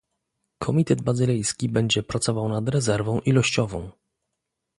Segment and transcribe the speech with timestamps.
[0.61, 3.91] Komitet Bazylejski będzie pracował nad rezerwą ilościową